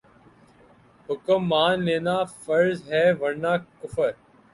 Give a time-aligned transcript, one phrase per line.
[1.09, 4.11] حکم مان لینا فرض ہے ورنہ کفر